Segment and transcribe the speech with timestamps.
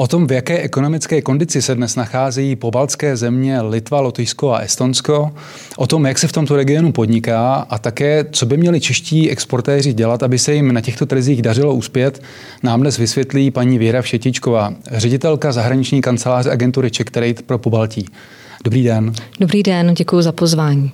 [0.00, 5.32] O tom, v jaké ekonomické kondici se dnes nacházejí pobaltské země Litva, Lotyšsko a Estonsko,
[5.76, 9.92] o tom, jak se v tomto regionu podniká a také, co by měli čeští exportéři
[9.92, 12.22] dělat, aby se jim na těchto trzích dařilo uspět,
[12.62, 18.06] nám dnes vysvětlí paní Věra Všetičková, ředitelka zahraniční kanceláře agentury Czech Trade pro Pobaltí.
[18.64, 19.12] Dobrý den.
[19.40, 20.92] Dobrý den, děkuji za pozvání.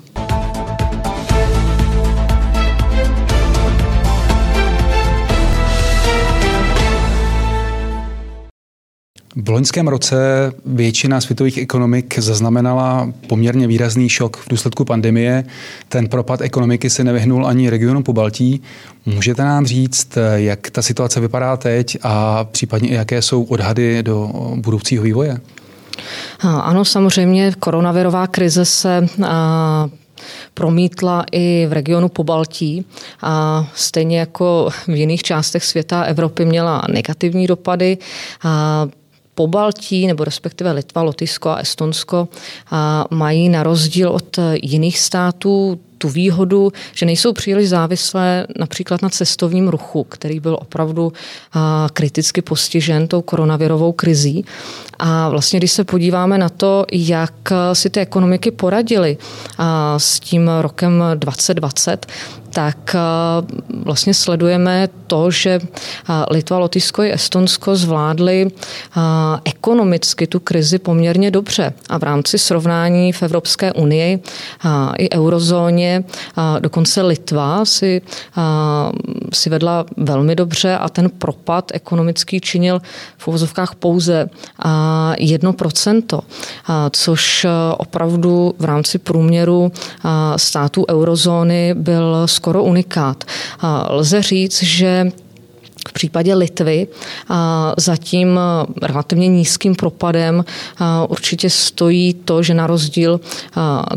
[9.38, 10.16] V loňském roce
[10.66, 15.44] většina světových ekonomik zaznamenala poměrně výrazný šok v důsledku pandemie.
[15.88, 18.62] Ten propad ekonomiky se nevyhnul ani regionu po Baltí.
[19.06, 25.04] Můžete nám říct, jak ta situace vypadá teď a případně jaké jsou odhady do budoucího
[25.04, 25.40] vývoje?
[26.40, 29.06] Ano, samozřejmě koronavirová krize se
[30.54, 32.84] promítla i v regionu Pobaltí
[33.22, 37.98] a stejně jako v jiných částech světa Evropy měla negativní dopady.
[38.44, 38.86] A
[39.36, 42.28] Pobaltí, nebo respektive Litva, Lotyšsko a Estonsko
[43.10, 49.68] mají na rozdíl od jiných států tu výhodu, že nejsou příliš závislé například na cestovním
[49.68, 51.12] ruchu, který byl opravdu
[51.92, 54.44] kriticky postižen tou koronavirovou krizí.
[54.98, 59.16] A vlastně, když se podíváme na to, jak si ty ekonomiky poradily
[59.96, 62.06] s tím rokem 2020,
[62.56, 62.96] tak
[63.68, 65.60] vlastně sledujeme to, že
[66.30, 68.50] Litva, Lotyšsko i Estonsko zvládly
[69.44, 71.72] ekonomicky tu krizi poměrně dobře.
[71.88, 74.22] A v rámci srovnání v Evropské unii
[74.98, 76.04] i eurozóně
[76.60, 78.02] dokonce Litva si,
[79.32, 82.80] si vedla velmi dobře a ten propad ekonomický činil
[83.18, 84.28] v uvozovkách pouze
[84.64, 86.20] 1%,
[86.90, 87.46] což
[87.78, 89.72] opravdu v rámci průměru
[90.36, 93.24] států eurozóny byl skoro unikát.
[93.88, 95.10] Lze říct, že
[95.88, 96.86] v případě Litvy
[97.76, 98.40] za tím
[98.82, 100.44] relativně nízkým propadem
[101.08, 103.20] určitě stojí to, že na rozdíl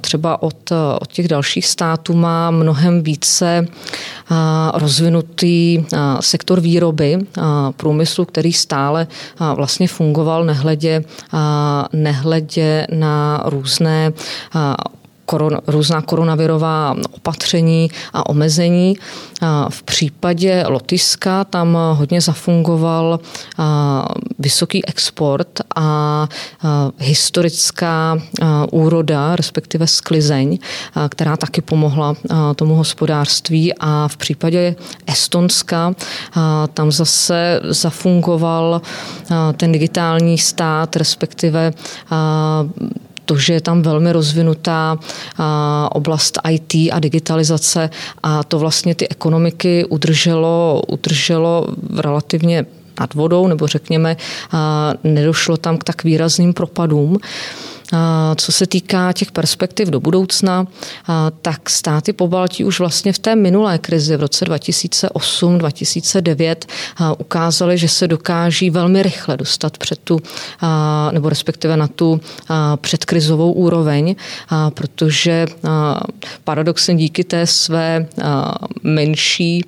[0.01, 3.67] třeba od, od těch dalších států má mnohem více
[4.73, 5.85] rozvinutý
[6.19, 7.17] sektor výroby
[7.77, 9.07] průmyslu, který stále
[9.55, 11.03] vlastně fungoval nehledě,
[11.93, 14.13] nehledě na různé
[15.29, 18.95] koron, různá koronavirová opatření a omezení.
[19.69, 23.19] V případě Lotyšska tam hodně zafungoval
[24.39, 26.27] vysoký export a
[26.97, 28.17] historická
[28.71, 30.57] úroda, respektive sklizeň,
[31.09, 32.15] která taky pomohla
[32.55, 34.75] tomu hospodářství a v případě
[35.07, 35.93] Estonska
[36.73, 38.81] tam zase zafungoval
[39.57, 41.73] ten digitální stát, respektive
[43.29, 44.97] to, že je tam velmi rozvinutá
[45.91, 47.89] oblast IT a digitalizace
[48.23, 52.65] a to vlastně ty ekonomiky udrželo, udrželo relativně
[52.99, 54.17] nad vodou, nebo řekněme,
[55.03, 57.17] nedošlo tam k tak výrazným propadům.
[58.35, 60.67] Co se týká těch perspektiv do budoucna,
[61.41, 66.55] tak státy po Baltí už vlastně v té minulé krizi v roce 2008-2009
[67.17, 70.19] ukázaly, že se dokáží velmi rychle dostat před tu,
[71.11, 72.21] nebo respektive na tu
[72.75, 74.15] předkrizovou úroveň,
[74.73, 75.45] protože
[76.43, 78.07] paradoxně díky té své
[78.83, 79.65] menší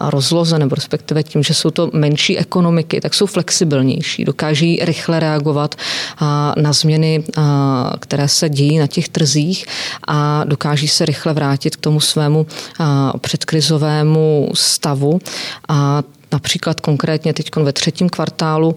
[0.00, 5.74] rozloze, nebo respektive tím, že jsou to menší ekonomiky, tak jsou flexibilnější, dokáží rychle reagovat
[6.56, 7.24] na změny,
[8.00, 9.66] které se dějí na těch trzích
[10.06, 12.46] a dokáží se rychle vrátit k tomu svému
[13.20, 15.20] předkrizovému stavu.
[15.68, 18.74] A Například konkrétně teď ve třetím kvartálu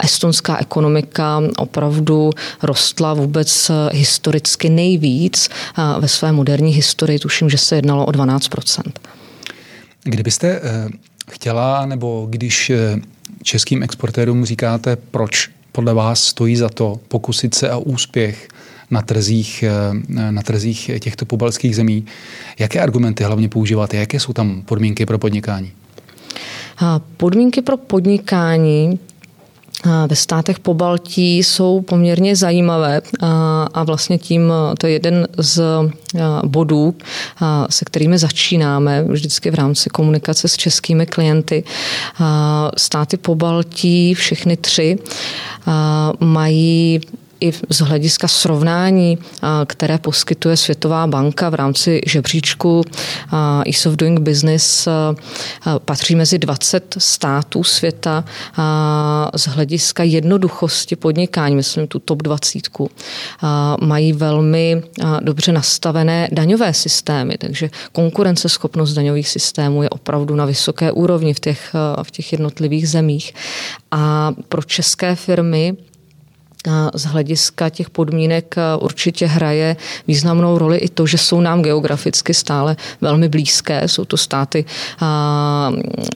[0.00, 2.30] estonská ekonomika opravdu
[2.62, 5.48] rostla vůbec historicky nejvíc
[5.98, 7.18] ve své moderní historii.
[7.18, 8.48] Tuším, že se jednalo o 12
[10.04, 10.88] Kdybyste eh,
[11.30, 13.00] chtěla, nebo když eh,
[13.42, 18.48] českým exportérům říkáte, proč podle vás stojí za to pokusit se o úspěch
[18.90, 22.06] na trzích, eh, na trzích těchto pobalských zemí,
[22.58, 23.96] jaké argumenty hlavně používáte?
[23.96, 25.72] Jaké jsou tam podmínky pro podnikání?
[27.16, 28.98] Podmínky pro podnikání
[30.06, 33.00] ve státech po Baltí jsou poměrně zajímavé
[33.74, 35.62] a vlastně tím to je jeden z
[36.44, 36.94] bodů,
[37.70, 41.64] se kterými začínáme vždycky v rámci komunikace s českými klienty.
[42.76, 44.98] Státy po Baltí, všechny tři,
[46.20, 47.00] mají
[47.42, 49.18] i z hlediska srovnání,
[49.66, 52.84] které poskytuje Světová banka v rámci žebříčku
[53.66, 54.88] Ease of Doing Business,
[55.78, 58.24] patří mezi 20 států světa
[59.36, 62.58] z hlediska jednoduchosti podnikání, myslím tu top 20.
[63.80, 64.82] Mají velmi
[65.20, 71.74] dobře nastavené daňové systémy, takže konkurenceschopnost daňových systémů je opravdu na vysoké úrovni v těch,
[72.02, 73.34] v těch jednotlivých zemích.
[73.90, 75.76] A pro české firmy
[76.94, 79.76] z hlediska těch podmínek určitě hraje
[80.08, 83.88] významnou roli i to, že jsou nám geograficky stále velmi blízké.
[83.88, 84.64] Jsou to státy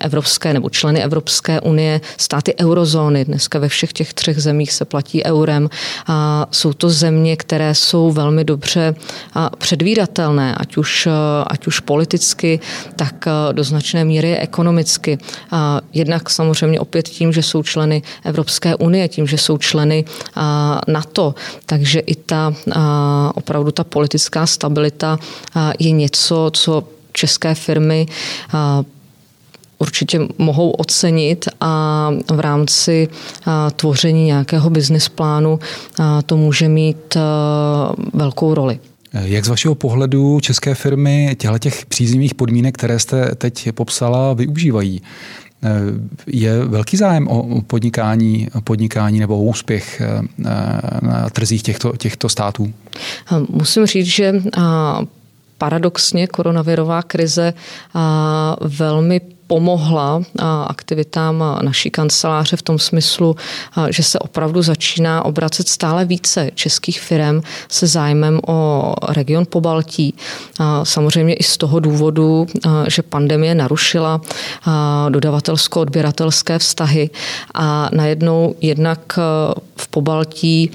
[0.01, 3.25] Evropské nebo členy Evropské unie, státy eurozóny.
[3.25, 5.69] Dneska ve všech těch třech zemích se platí eurem.
[6.51, 8.95] Jsou to země, které jsou velmi dobře
[9.59, 11.09] předvídatelné, ať už,
[11.47, 12.61] ať už politicky,
[12.97, 15.19] tak do značné míry ekonomicky.
[15.93, 20.05] Jednak samozřejmě opět tím, že jsou členy Evropské unie, tím, že jsou členy
[20.89, 21.35] NATO.
[21.67, 22.55] Takže i ta
[23.35, 25.19] opravdu ta politická stabilita
[25.79, 28.07] je něco, co české firmy
[29.79, 33.09] určitě mohou ocenit a v rámci
[33.77, 35.59] tvoření nějakého business plánu
[36.27, 37.17] to může mít
[38.13, 38.79] velkou roli.
[39.13, 45.03] Jak z vašeho pohledu české firmy těchto těch příznivých podmínek, které jste teď popsala, využívají?
[45.63, 45.69] Eh,
[46.27, 50.21] je velký zájem o podnikání, podnikání nebo o úspěch eh,
[51.03, 52.73] na trzích těchto, těchto států?
[53.49, 54.35] Musím říct, že
[55.59, 57.55] paradoxně koronavirová krize
[58.61, 60.23] velmi pomohla
[60.67, 63.37] aktivitám naší kanceláře v tom smyslu,
[63.91, 70.15] že se opravdu začíná obracet stále více českých firm se zájmem o region Pobaltí.
[70.83, 72.47] Samozřejmě i z toho důvodu,
[72.89, 74.21] že pandemie narušila
[75.09, 77.11] dodavatelsko-odběratelské vztahy
[77.55, 79.19] a najednou jednak
[79.77, 80.71] v Pobaltí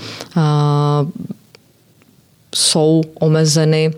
[2.55, 3.93] jsou omezeny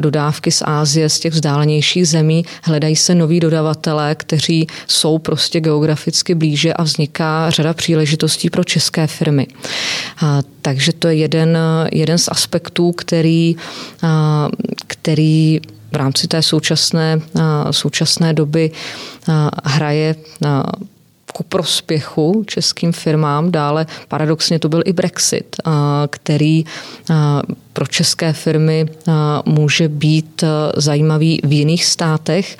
[0.00, 2.44] dodávky z Ázie, z těch vzdálenějších zemí.
[2.62, 9.06] Hledají se noví dodavatelé, kteří jsou prostě geograficky blíže a vzniká řada příležitostí pro české
[9.06, 9.46] firmy.
[10.62, 11.58] Takže to je jeden,
[11.92, 13.56] jeden z aspektů, který,
[14.86, 15.60] který
[15.92, 17.20] v rámci té současné,
[17.70, 18.70] současné doby
[19.64, 20.14] hraje
[21.36, 23.52] ku prospěchu českým firmám.
[23.52, 25.56] Dále paradoxně to byl i Brexit,
[26.10, 26.64] který
[27.72, 28.86] pro české firmy
[29.44, 30.44] může být
[30.76, 32.58] zajímavý v jiných státech,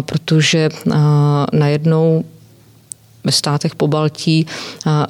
[0.00, 0.68] protože
[1.52, 2.24] najednou
[3.24, 4.46] ve státech po Baltí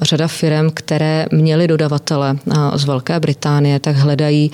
[0.01, 2.37] řada firm, které měly dodavatele
[2.75, 4.51] z Velké Británie, tak hledají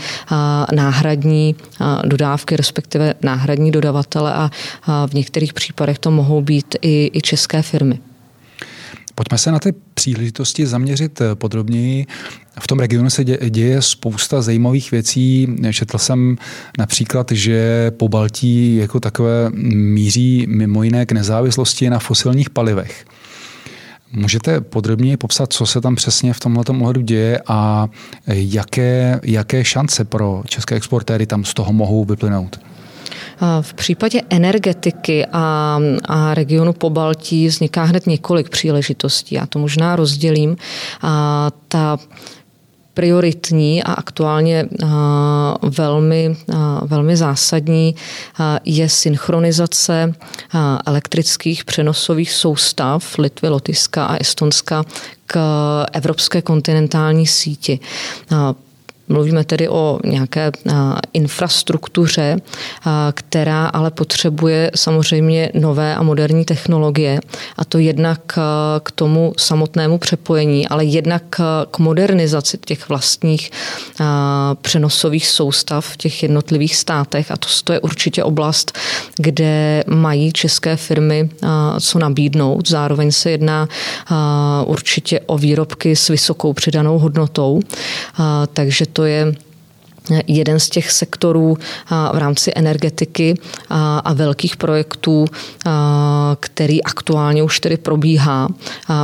[0.73, 1.55] náhradní
[2.05, 4.51] dodávky, respektive náhradní dodavatele a
[5.07, 7.99] v některých případech to mohou být i, i české firmy.
[9.21, 12.05] Pojďme se na ty příležitosti zaměřit eh, podrobněji.
[12.59, 15.55] V tom regionu se děje spousta zajímavých věcí.
[15.71, 16.37] Četl jsem
[16.77, 23.05] například, že po Baltí jako takové míří mimo jiné k nezávislosti na fosilních palivech.
[24.11, 27.89] Můžete podrobněji popsat, co se tam přesně v tomhle ohledu děje a
[28.27, 32.59] jaké, jaké šance pro české exportéry tam z toho mohou vyplynout?
[33.61, 39.35] V případě energetiky a, a regionu po Baltí vzniká hned několik příležitostí.
[39.35, 40.57] Já to možná rozdělím.
[41.01, 41.97] A ta
[42.93, 44.65] prioritní a aktuálně
[45.77, 46.35] velmi,
[46.81, 47.95] velmi zásadní
[48.65, 50.13] je synchronizace
[50.85, 54.83] elektrických přenosových soustav Litvy, Lotyšska a Estonska
[55.25, 55.39] k
[55.93, 57.79] evropské kontinentální síti.
[59.07, 60.51] Mluvíme tedy o nějaké
[61.13, 62.37] infrastruktuře,
[63.13, 67.19] která ale potřebuje samozřejmě nové a moderní technologie
[67.57, 68.19] a to jednak
[68.83, 71.23] k tomu samotnému přepojení, ale jednak
[71.71, 73.51] k modernizaci těch vlastních
[74.61, 78.77] přenosových soustav v těch jednotlivých státech a to, to je určitě oblast,
[79.17, 81.29] kde mají české firmy
[81.79, 82.69] co nabídnout.
[82.69, 83.67] Zároveň se jedná
[84.65, 87.59] určitě o výrobky s vysokou přidanou hodnotou,
[88.53, 89.33] takže to je
[90.27, 91.57] jeden z těch sektorů
[92.13, 93.35] v rámci energetiky
[94.03, 95.25] a velkých projektů,
[96.39, 98.47] který aktuálně už tedy probíhá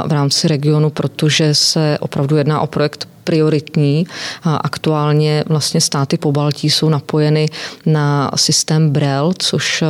[0.07, 4.07] v rámci regionu, protože se opravdu jedná o projekt prioritní.
[4.43, 7.49] Aktuálně vlastně státy po Baltí jsou napojeny
[7.85, 9.87] na systém BREL, což eh,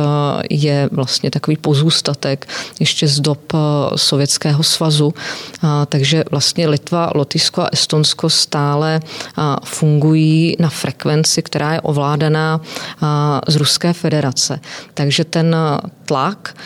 [0.50, 2.48] je vlastně takový pozůstatek
[2.80, 3.58] ještě z dob eh,
[3.96, 5.14] Sovětského svazu.
[5.88, 9.00] Takže vlastně Litva, Lotyšsko a Estonsko stále
[9.64, 12.60] fungují na frekvenci, která je ovládaná
[13.48, 14.60] z Ruské federace.
[14.94, 15.56] Takže ten
[16.04, 16.56] tlak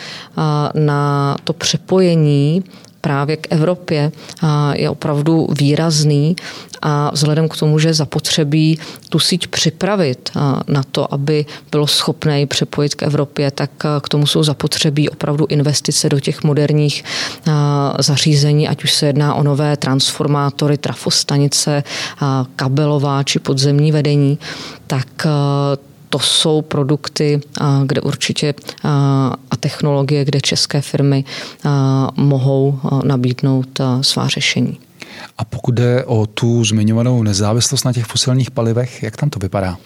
[0.73, 2.63] na to přepojení
[3.03, 4.11] právě k Evropě
[4.73, 6.35] je opravdu výrazný.
[6.85, 8.79] A vzhledem k tomu, že zapotřebí
[9.09, 10.31] tu síť připravit
[10.67, 15.45] na to, aby bylo schopné ji přepojit k Evropě, tak k tomu jsou zapotřebí opravdu
[15.49, 17.03] investice do těch moderních
[17.99, 21.83] zařízení, ať už se jedná o nové transformátory, trafostanice,
[22.55, 24.37] kabelová či podzemní vedení,
[24.87, 25.07] tak
[26.13, 27.41] to jsou produkty,
[27.85, 28.53] kde určitě
[29.51, 31.25] a technologie, kde české firmy
[32.15, 34.79] mohou nabídnout svá řešení.
[35.37, 39.77] A pokud jde o tu zmiňovanou nezávislost na těch fosilních palivech, jak tam to vypadá?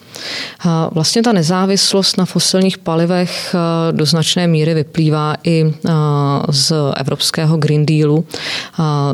[0.91, 3.55] Vlastně ta nezávislost na fosilních palivech
[3.91, 5.74] do značné míry vyplývá i
[6.50, 8.25] z evropského Green Dealu,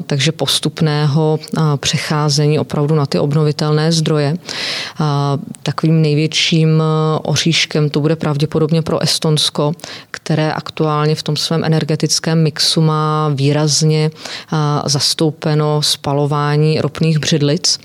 [0.06, 1.40] takže postupného
[1.78, 4.38] přecházení opravdu na ty obnovitelné zdroje.
[5.64, 6.84] Takovým největším
[7.22, 9.72] oříškem to bude pravděpodobně pro Estonsko,
[10.12, 14.12] které aktuálně v tom svém energetickém mixu má výrazně
[14.86, 17.80] zastoupeno spalování ropných břidlic,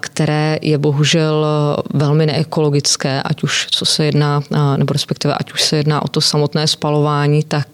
[0.00, 1.46] které je bohužel
[1.94, 4.42] velmi neekologické, ať už co se jedná,
[4.76, 7.68] nebo respektive ať už se jedná o to samotné spalování, tak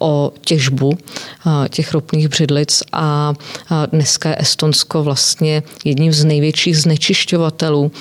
[0.00, 0.98] o těžbu
[1.70, 3.34] těch ropných břidlic a
[3.92, 7.92] dneska je Estonsko vlastně jedním z největších znečišťovatelů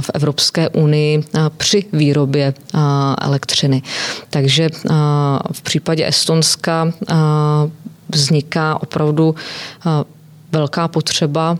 [0.00, 1.24] v Evropské unii
[1.56, 2.54] při výrobě
[3.20, 3.82] elektřiny.
[4.30, 4.68] Takže
[5.52, 6.92] v případě Estonska
[8.08, 9.34] vzniká opravdu
[10.52, 11.58] velká potřeba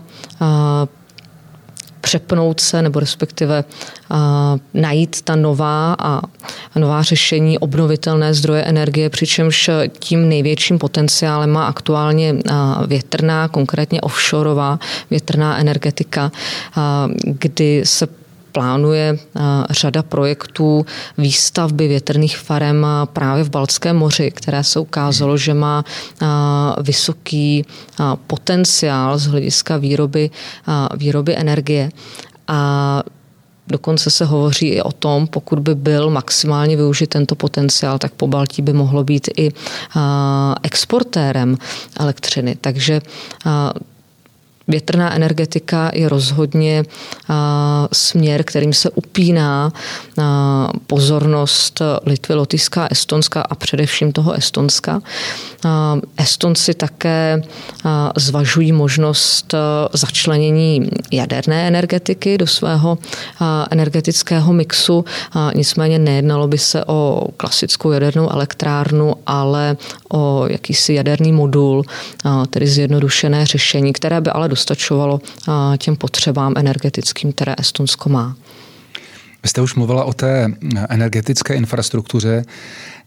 [2.05, 3.63] přepnout se, nebo respektive
[4.73, 6.21] najít ta nová a
[6.79, 9.69] nová řešení obnovitelné zdroje energie, přičemž
[9.99, 12.35] tím největším potenciálem má aktuálně
[12.87, 16.31] větrná, konkrétně offshoreová větrná energetika,
[17.23, 18.07] kdy se
[18.55, 20.85] plánuje eh, řada projektů
[21.17, 26.25] výstavby větrných farem eh, právě v Baltském moři, které se ukázalo, že má eh,
[26.81, 27.65] vysoký
[28.27, 30.29] potenciál z hlediska výroby,
[30.97, 31.89] výroby energie.
[32.47, 33.03] A
[33.67, 38.27] Dokonce se hovoří i o tom, pokud by byl maximálně využit tento potenciál, tak po
[38.27, 39.49] Baltí by mohlo být i
[40.63, 41.57] exportérem
[41.99, 42.57] elektřiny.
[42.61, 43.01] Takže
[44.67, 46.83] Větrná energetika je rozhodně
[47.93, 49.71] směr, kterým se upíná
[50.87, 55.01] pozornost Litvy, Lotyšska, Estonska a především toho Estonska.
[56.17, 57.41] Estonci také
[58.17, 59.55] zvažují možnost
[59.93, 62.97] začlenění jaderné energetiky do svého
[63.71, 65.05] energetického mixu.
[65.55, 69.77] Nicméně nejednalo by se o klasickou jadernou elektrárnu, ale
[70.13, 71.83] o jakýsi jaderný modul,
[72.49, 75.21] tedy zjednodušené řešení, které by ale dostačovalo
[75.77, 78.35] těm potřebám energetickým, které Estonsko má.
[79.43, 80.53] Vy jste už mluvila o té
[80.89, 82.45] energetické infrastruktuře,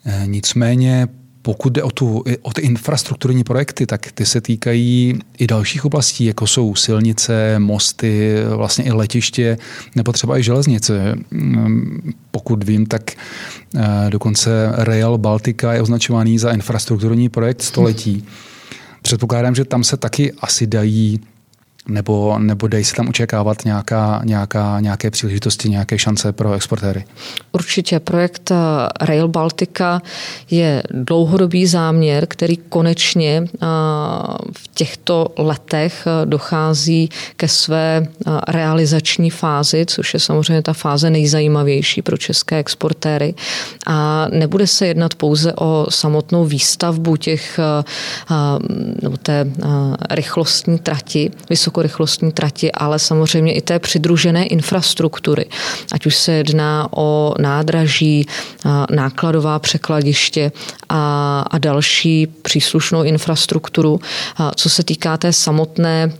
[0.04, 1.08] e, nicméně
[1.42, 6.24] pokud jde o, tu, o ty infrastrukturní projekty, tak ty se týkají i dalších oblastí,
[6.24, 9.58] jako jsou silnice, mosty, vlastně i letiště,
[9.96, 11.14] nebo třeba i železnice.
[11.30, 18.24] Mm, pokud vím, tak e, dokonce Rail Baltica je označovaný za infrastrukturní projekt století.
[19.02, 21.20] Předpokládám, že tam se taky asi dají
[21.88, 27.04] nebo, nebo dají se tam očekávat nějaká, nějaká, nějaké příležitosti, nějaké šance pro exportéry?
[27.52, 28.00] Určitě.
[28.00, 28.56] Projekt eh,
[29.00, 30.02] Rail Baltica
[30.50, 33.66] je dlouhodobý záměr, který konečně eh,
[34.58, 38.06] v těchto letech eh, dochází ke své
[38.48, 43.34] realizační fázi, což je samozřejmě ta fáze nejzajímavější pro české exportéry.
[43.86, 47.60] A nebude se jednat pouze o samotnou výstavbu těch,
[49.02, 49.46] nebo té
[50.10, 55.46] rychlostní trati, vysoko vysokorychlostní trati, ale samozřejmě i té přidružené infrastruktury.
[55.92, 58.26] Ať už se jedná o nádraží,
[58.90, 60.52] nákladová překladiště
[60.88, 64.00] a, a další příslušnou infrastrukturu.
[64.54, 66.12] Co se týká té samotné,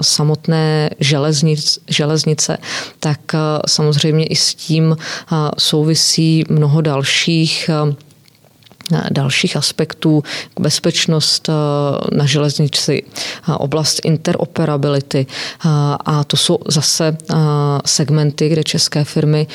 [0.00, 2.58] samotné železnic, železnice,
[3.00, 3.20] tak
[3.66, 4.96] samozřejmě i s tím
[5.58, 7.70] souvisí mnoho dalších
[9.10, 10.22] dalších aspektů,
[10.60, 11.52] bezpečnost eh,
[12.16, 15.68] na železnici, eh, oblast interoperability eh,
[16.04, 17.16] a to jsou zase
[17.86, 19.46] segmenty, kde české firmy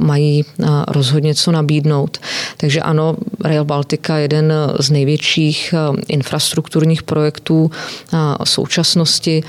[0.00, 0.44] mají
[0.88, 2.18] rozhodně co nabídnout.
[2.56, 5.74] Takže ano, Rail Baltica je jeden z největších
[6.08, 7.70] infrastrukturních projektů
[8.44, 9.42] současnosti.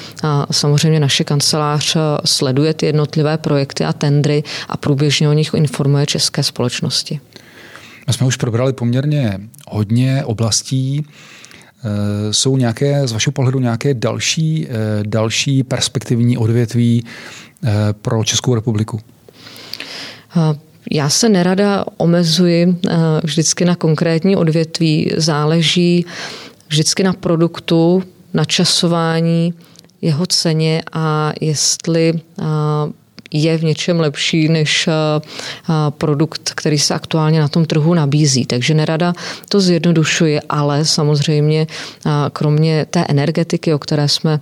[0.52, 6.44] Samozřejmě naše kancelář sleduje ty jednotlivé projekty a tendry a průběžně o nich informuje české
[6.44, 7.20] společnosti.
[8.08, 11.06] My jsme už probrali poměrně hodně oblastí.
[11.86, 17.06] Eh, jsou nějaké, z vašeho pohledu, nějaké další, eh, další perspektivní odvětví
[17.64, 19.00] eh, pro Českou republiku?
[20.92, 22.76] Já se nerada omezuji
[23.24, 25.12] vždycky na konkrétní odvětví.
[25.18, 26.06] Záleží
[26.68, 29.54] vždycky na produktu, na časování,
[30.02, 32.14] jeho ceně a jestli
[33.32, 34.90] je v něčem lepší než
[35.90, 38.46] produkt, který se aktuálně na tom trhu nabízí.
[38.46, 39.14] Takže nerada
[39.50, 41.68] to zjednodušuje, ale samozřejmě
[42.34, 44.40] kromě té energetiky, o které jsme,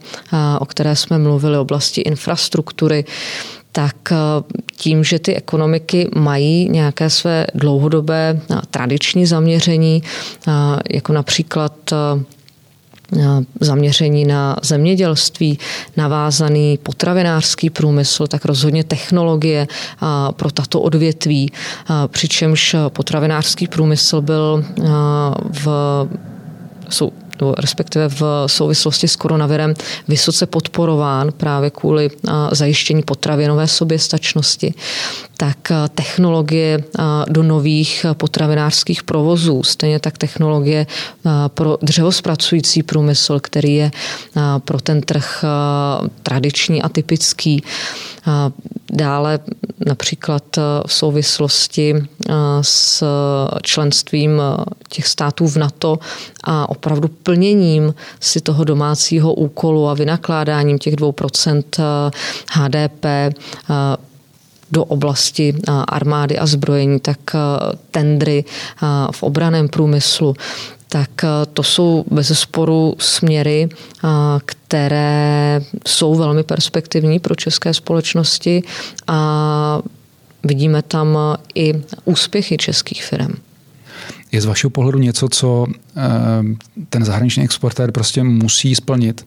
[0.60, 3.06] o které jsme mluvili, oblasti infrastruktury,
[3.72, 3.96] tak
[4.76, 10.04] tím, že ty ekonomiky mají nějaké své dlouhodobé tradiční zaměření,
[10.90, 11.74] jako například
[13.60, 15.60] zaměření na zemědělství,
[15.98, 19.68] navázaný potravinářský průmysl, tak rozhodně technologie
[20.32, 21.52] pro tato odvětví,
[22.08, 24.66] přičemž potravinářský průmysl byl
[25.64, 25.68] v
[26.90, 27.12] jsou
[27.58, 29.74] respektive v souvislosti s koronavirem
[30.08, 32.10] vysoce podporován právě kvůli
[32.52, 34.74] zajištění potravinové soběstačnosti,
[35.38, 35.58] tak
[35.96, 36.84] technologie
[37.30, 40.88] do nových potravinářských provozů, stejně tak technologie
[41.48, 43.92] pro dřevospracující průmysl, který je
[44.60, 45.44] pro ten trh
[46.24, 47.64] tradiční a typický.
[48.92, 49.40] Dále
[49.86, 50.44] například
[50.88, 51.96] v souvislosti
[52.62, 53.04] s
[53.62, 54.42] členstvím
[54.90, 56.00] těch států v NATO
[56.44, 61.64] a opravdu plněním si toho domácího úkolu a vynakládáním těch 2%
[62.52, 63.06] HDP
[64.72, 65.56] do oblasti
[65.88, 67.20] armády a zbrojení, tak
[67.92, 68.46] tendry
[69.12, 70.36] v obraném průmyslu,
[70.88, 71.10] tak
[71.54, 73.70] to jsou bez sporu směry,
[74.46, 75.23] které
[75.88, 78.64] jsou velmi perspektivní pro české společnosti
[79.08, 79.80] a
[80.44, 81.18] vidíme tam
[81.56, 81.74] i
[82.06, 83.34] úspěchy českých firm.
[84.32, 86.02] Je z vašeho pohledu něco, co eh,
[86.90, 89.26] ten zahraniční exportér prostě musí splnit,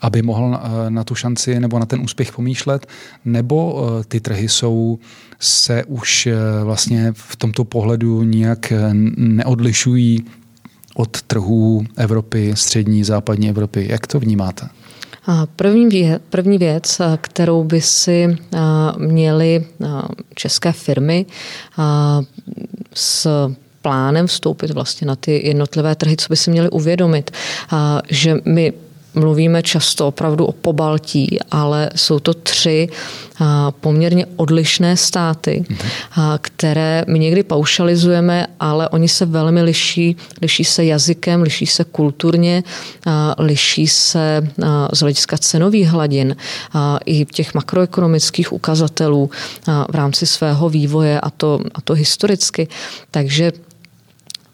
[0.00, 2.86] aby mohl eh, na tu šanci nebo na ten úspěch pomýšlet,
[3.24, 4.98] nebo eh, ty trhy jsou
[5.40, 6.28] se už
[6.64, 8.72] vlastně v tomto pohledu nijak
[9.16, 10.24] neodlišují
[10.94, 13.86] od trhů Evropy, střední, západní Evropy.
[13.90, 14.68] Jak to vnímáte?
[15.56, 18.36] První věc, první věc, kterou by si
[18.96, 19.64] měly
[20.34, 21.26] české firmy
[22.94, 23.28] s
[23.82, 27.30] plánem vstoupit vlastně na ty jednotlivé trhy, co by si měli uvědomit,
[28.08, 28.72] že my
[29.14, 32.88] mluvíme často opravdu o pobaltí, ale jsou to tři
[33.80, 35.64] poměrně odlišné státy,
[36.40, 40.16] které my někdy paušalizujeme, ale oni se velmi liší.
[40.42, 42.62] Liší se jazykem, liší se kulturně,
[43.38, 44.48] liší se
[44.92, 46.36] z hlediska cenových hladin
[47.04, 49.30] i těch makroekonomických ukazatelů
[49.90, 52.68] v rámci svého vývoje a to, a to historicky.
[53.10, 53.52] Takže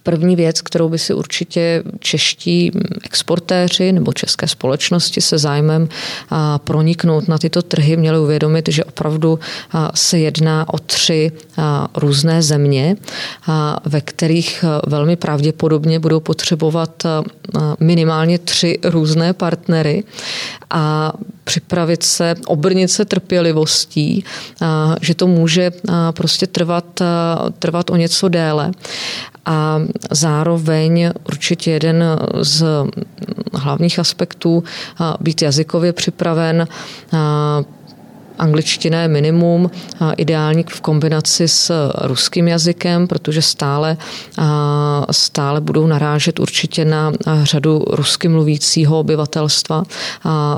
[0.08, 2.72] První věc, kterou by si určitě čeští
[3.04, 5.88] exportéři nebo české společnosti se zájmem
[6.64, 9.38] proniknout na tyto trhy měli uvědomit, že opravdu
[9.94, 11.32] se jedná o tři
[11.96, 12.96] různé země,
[13.84, 17.02] ve kterých velmi pravděpodobně budou potřebovat
[17.80, 20.04] minimálně tři různé partnery.
[20.70, 21.12] A
[21.48, 24.24] připravit se, obrnit se trpělivostí,
[25.00, 25.70] že to může
[26.12, 27.00] prostě trvat,
[27.58, 28.70] trvat o něco déle.
[29.46, 29.80] A
[30.10, 32.04] zároveň určitě jeden
[32.40, 32.64] z
[33.54, 34.64] hlavních aspektů
[35.20, 36.68] být jazykově připraven
[38.38, 39.70] Angličtina je minimum,
[40.16, 43.96] ideální v kombinaci s ruským jazykem, protože stále,
[45.10, 49.82] stále budou narážet určitě na řadu rusky mluvícího obyvatelstva,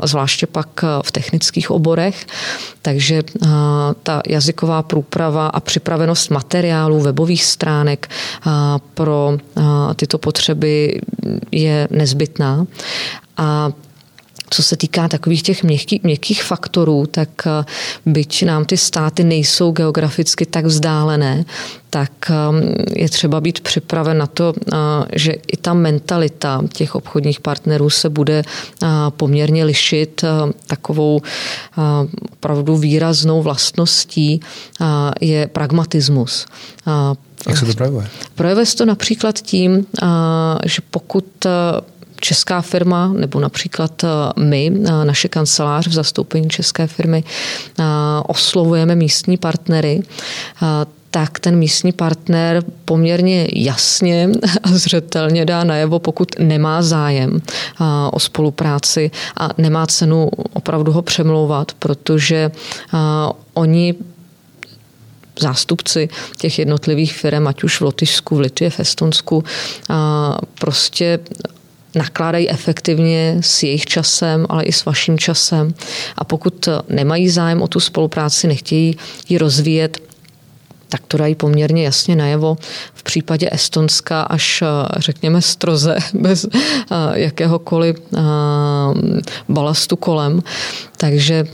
[0.04, 2.26] zvláště pak v technických oborech.
[2.82, 3.22] Takže
[4.02, 8.08] ta jazyková průprava a připravenost materiálů, webových stránek
[8.94, 9.38] pro
[9.96, 11.00] tyto potřeby
[11.52, 12.66] je nezbytná.
[13.36, 13.70] A
[14.50, 17.64] co se týká takových těch měkký, měkkých faktorů, tak eh,
[18.06, 21.44] byť nám ty státy nejsou geograficky tak vzdálené,
[21.90, 24.76] tak ehm, je třeba být připraven na to, eh,
[25.12, 30.24] že i ta mentalita těch obchodních partnerů se bude eh, poměrně lišit.
[30.66, 31.20] Takovou
[32.32, 34.40] opravdu výraznou vlastností
[35.20, 36.46] je pragmatismus.
[37.48, 38.06] Jak se to projevuje?
[38.34, 39.86] Projevuje se to například tím,
[40.64, 41.24] že pokud
[42.20, 44.08] česká firma nebo například eh,
[44.42, 47.82] my, eh, naše kancelář v zastoupení české firmy, eh,
[48.26, 50.02] oslovujeme místní partnery,
[51.10, 54.28] tak ten místní partner poměrně jasně
[54.62, 57.40] a zřetelně dá najevo, pokud nemá zájem
[58.12, 62.50] o spolupráci a nemá cenu opravdu ho přemlouvat, protože
[63.54, 63.94] oni
[65.40, 69.44] zástupci těch jednotlivých firm, ať už v Lotyšsku, v Litvě, v Estonsku,
[70.54, 71.18] prostě
[71.94, 75.74] nakládají efektivně s jejich časem, ale i s vaším časem.
[76.16, 78.96] A pokud nemají zájem o tu spolupráci, nechtějí
[79.28, 79.98] ji rozvíjet,
[80.88, 82.56] tak to dají poměrně jasně najevo
[82.94, 84.62] v případě Estonska až
[84.96, 86.46] řekněme stroze bez
[87.14, 87.96] jakéhokoliv
[89.48, 90.42] balastu kolem.
[91.00, 91.44] Takže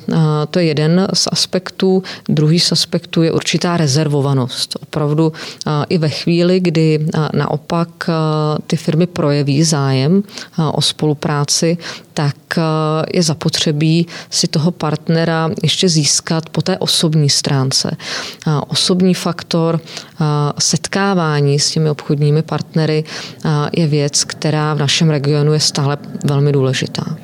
[0.50, 2.02] to je jeden z aspektů.
[2.28, 4.76] Druhý z aspektů je určitá rezervovanost.
[4.82, 5.32] Opravdu
[5.88, 7.88] i ve chvíli, kdy naopak
[8.66, 10.22] ty firmy projeví zájem
[10.72, 11.78] o spolupráci,
[12.14, 12.36] tak
[13.14, 17.96] je zapotřebí si toho partnera ještě získat po té osobní stránce.
[18.68, 19.80] Osobní faktor
[20.58, 23.04] setkávání s těmi obchodními partnery
[23.72, 27.16] je věc, která v našem regionu je stále velmi důležitá.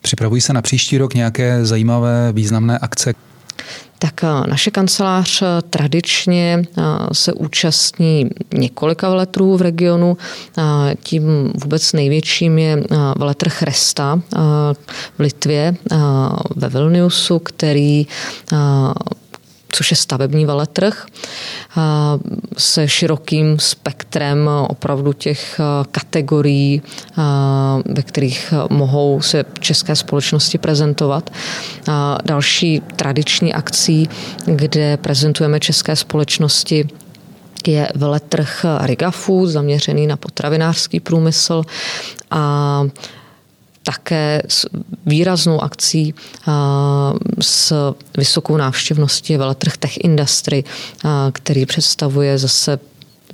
[0.00, 3.14] Připravují se na příští rok nějaké zajímavé, významné akce?
[4.02, 6.82] Tak eh, naše kancelář eh, tradičně eh,
[7.12, 10.16] se účastní několika veletrů v regionu.
[11.02, 12.84] Tím vůbec největším je
[13.18, 14.20] veletr Chresta
[15.18, 15.74] v Litvě
[16.56, 18.06] ve Vilniusu, který
[19.72, 21.06] což je stavební veletrh
[22.56, 25.60] se širokým spektrem opravdu těch
[25.92, 26.82] kategorií,
[27.84, 31.30] ve kterých mohou se české společnosti prezentovat.
[32.24, 34.08] Další tradiční akcí,
[34.44, 36.88] kde prezentujeme české společnosti,
[37.66, 41.62] je veletrh Riga Food, zaměřený na potravinářský průmysl
[42.30, 42.82] a
[43.90, 44.66] také s
[45.06, 46.14] výraznou akcí
[47.40, 47.72] s
[48.16, 50.64] vysokou návštěvností veletrh Tech Industry,
[51.32, 52.78] který představuje zase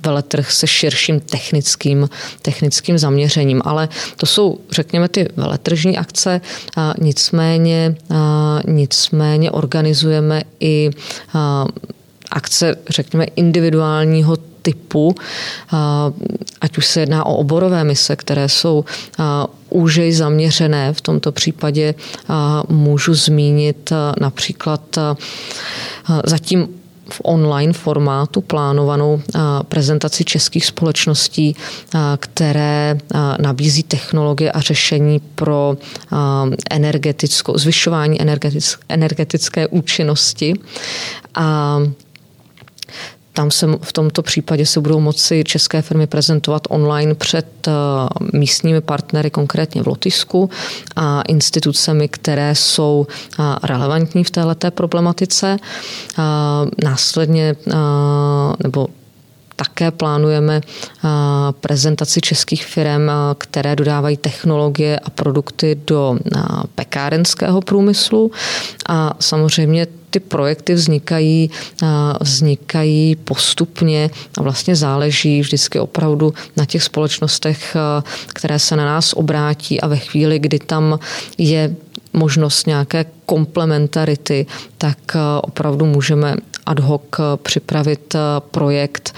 [0.05, 2.09] veletrh se širším technickým,
[2.41, 3.61] technickým zaměřením.
[3.65, 6.41] Ale to jsou, řekněme, ty veletržní akce,
[6.77, 10.89] a nicméně, a nicméně organizujeme i
[12.31, 15.15] akce, řekněme, individuálního typu,
[16.61, 18.85] ať už se jedná o oborové mise, které jsou
[19.69, 20.93] úžej zaměřené.
[20.93, 21.95] V tomto případě
[22.69, 24.97] můžu zmínit například
[26.25, 26.67] zatím
[27.09, 29.21] v online formátu plánovanou
[29.63, 31.55] prezentaci českých společností,
[32.17, 32.97] které
[33.39, 35.77] nabízí technologie a řešení pro
[36.71, 38.17] energetickou, zvyšování
[38.89, 40.53] energetické účinnosti.
[41.35, 41.77] A
[43.37, 47.71] tam se v tomto případě se budou moci české firmy prezentovat online před eh,
[48.33, 50.49] místními partnery, konkrétně v Lotisku
[50.95, 55.57] a institucemi, které jsou eh, relevantní v této problematice.
[55.57, 56.21] Eh,
[56.83, 57.55] následně
[58.63, 58.87] nebo
[59.55, 60.61] také plánujeme
[61.61, 66.17] prezentaci českých firm, které dodávají technologie a produkty do
[66.75, 68.31] pekárenského průmyslu
[68.89, 71.49] a samozřejmě ty projekty vznikají,
[72.21, 77.77] vznikají postupně a vlastně záleží vždycky opravdu na těch společnostech,
[78.27, 80.99] které se na nás obrátí a ve chvíli, kdy tam
[81.37, 81.75] je
[82.13, 84.45] možnost nějaké komplementarity,
[84.77, 84.97] tak
[85.41, 86.35] opravdu můžeme
[86.67, 87.01] ad hoc
[87.35, 88.15] připravit
[88.51, 89.15] projekt,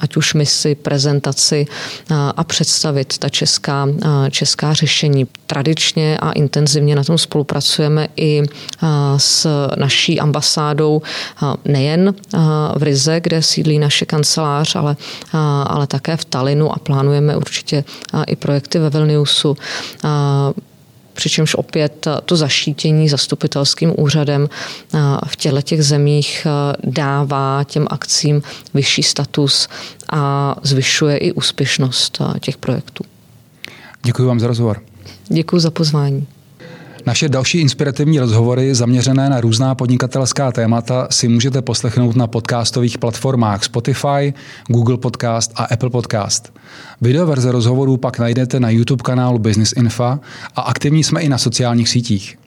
[0.00, 1.66] ať už misi, prezentaci
[2.36, 3.88] a představit ta česká,
[4.30, 5.26] česká řešení.
[5.46, 8.42] Tradičně a intenzivně na tom spolupracujeme i
[9.16, 11.02] s naší ambasádou
[11.64, 12.14] nejen
[12.76, 14.96] v Rize, kde sídlí naše kancelář, ale,
[15.66, 17.84] ale také v Talinu a plánujeme určitě
[18.26, 19.56] i projekty ve Vilniusu
[21.20, 24.48] přičemž opět to zašítění zastupitelským úřadem
[25.26, 26.46] v těchto těch zemích
[26.84, 28.42] dává těm akcím
[28.74, 29.68] vyšší status
[30.12, 33.04] a zvyšuje i úspěšnost těch projektů.
[34.02, 34.82] Děkuji vám za rozhovor.
[35.28, 36.26] Děkuji za pozvání.
[37.06, 43.64] Naše další inspirativní rozhovory zaměřené na různá podnikatelská témata si můžete poslechnout na podcastových platformách
[43.64, 44.34] Spotify,
[44.68, 46.52] Google Podcast a Apple Podcast.
[47.00, 50.04] Videoverze rozhovorů pak najdete na YouTube kanálu Business Info
[50.56, 52.39] a aktivní jsme i na sociálních sítích.